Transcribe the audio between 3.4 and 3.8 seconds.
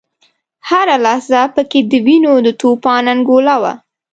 وه.